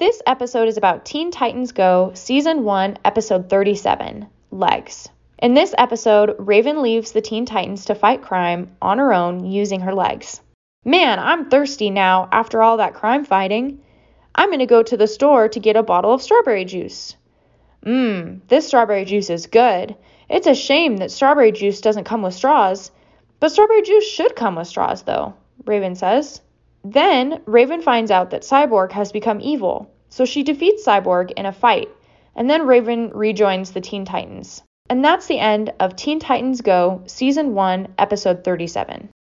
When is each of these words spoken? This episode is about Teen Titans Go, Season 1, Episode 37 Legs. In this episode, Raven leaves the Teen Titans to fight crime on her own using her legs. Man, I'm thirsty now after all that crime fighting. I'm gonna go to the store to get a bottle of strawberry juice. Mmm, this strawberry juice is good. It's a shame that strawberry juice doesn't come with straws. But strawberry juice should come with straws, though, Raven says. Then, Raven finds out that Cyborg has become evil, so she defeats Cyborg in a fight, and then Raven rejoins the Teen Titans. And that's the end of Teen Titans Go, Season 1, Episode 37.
This 0.00 0.22
episode 0.26 0.66
is 0.66 0.78
about 0.78 1.04
Teen 1.04 1.30
Titans 1.30 1.72
Go, 1.72 2.12
Season 2.14 2.64
1, 2.64 2.96
Episode 3.04 3.50
37 3.50 4.26
Legs. 4.50 5.10
In 5.36 5.52
this 5.52 5.74
episode, 5.76 6.36
Raven 6.38 6.80
leaves 6.80 7.12
the 7.12 7.20
Teen 7.20 7.44
Titans 7.44 7.84
to 7.84 7.94
fight 7.94 8.22
crime 8.22 8.74
on 8.80 8.96
her 8.96 9.12
own 9.12 9.44
using 9.44 9.80
her 9.80 9.92
legs. 9.92 10.40
Man, 10.86 11.18
I'm 11.18 11.50
thirsty 11.50 11.90
now 11.90 12.30
after 12.32 12.62
all 12.62 12.78
that 12.78 12.94
crime 12.94 13.26
fighting. 13.26 13.82
I'm 14.34 14.50
gonna 14.50 14.64
go 14.64 14.82
to 14.82 14.96
the 14.96 15.06
store 15.06 15.50
to 15.50 15.60
get 15.60 15.76
a 15.76 15.82
bottle 15.82 16.14
of 16.14 16.22
strawberry 16.22 16.64
juice. 16.64 17.14
Mmm, 17.84 18.40
this 18.48 18.68
strawberry 18.68 19.04
juice 19.04 19.28
is 19.28 19.48
good. 19.48 19.94
It's 20.30 20.46
a 20.46 20.54
shame 20.54 20.96
that 20.96 21.10
strawberry 21.10 21.52
juice 21.52 21.82
doesn't 21.82 22.04
come 22.04 22.22
with 22.22 22.32
straws. 22.32 22.90
But 23.38 23.52
strawberry 23.52 23.82
juice 23.82 24.08
should 24.08 24.34
come 24.34 24.54
with 24.54 24.66
straws, 24.66 25.02
though, 25.02 25.34
Raven 25.66 25.94
says. 25.94 26.40
Then, 26.84 27.42
Raven 27.44 27.82
finds 27.82 28.10
out 28.10 28.30
that 28.30 28.42
Cyborg 28.42 28.92
has 28.92 29.12
become 29.12 29.40
evil, 29.40 29.90
so 30.08 30.24
she 30.24 30.42
defeats 30.42 30.86
Cyborg 30.86 31.32
in 31.36 31.46
a 31.46 31.52
fight, 31.52 31.88
and 32.34 32.48
then 32.48 32.66
Raven 32.66 33.10
rejoins 33.10 33.72
the 33.72 33.80
Teen 33.80 34.04
Titans. 34.04 34.62
And 34.88 35.04
that's 35.04 35.26
the 35.26 35.38
end 35.38 35.72
of 35.78 35.94
Teen 35.94 36.18
Titans 36.18 36.62
Go, 36.62 37.02
Season 37.06 37.54
1, 37.54 37.94
Episode 37.98 38.42
37. 38.44 39.10